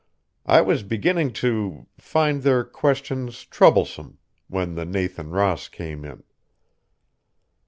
I 0.47 0.61
was 0.61 0.81
beginning 0.81 1.31
to 1.33 1.85
find 1.99 2.41
their 2.41 2.63
questions 2.63 3.45
troublesome 3.45 4.17
when 4.47 4.73
the 4.73 4.83
Nathan 4.83 5.29
Ross 5.29 5.67
came 5.67 6.03
in." 6.05 6.23